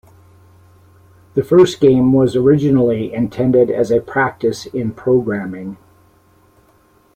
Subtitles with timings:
[1.35, 5.77] The first game was originally intended as a practice in programming.